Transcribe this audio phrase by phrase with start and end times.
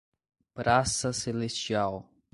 [0.55, 2.03] Praça celestial